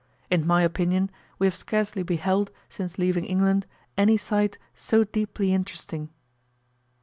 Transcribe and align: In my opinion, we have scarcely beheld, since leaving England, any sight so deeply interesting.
In 0.31 0.47
my 0.47 0.63
opinion, 0.63 1.11
we 1.37 1.45
have 1.45 1.53
scarcely 1.55 2.01
beheld, 2.01 2.49
since 2.69 2.97
leaving 2.97 3.23
England, 3.23 3.67
any 3.95 4.17
sight 4.17 4.57
so 4.73 5.03
deeply 5.03 5.53
interesting. 5.53 6.09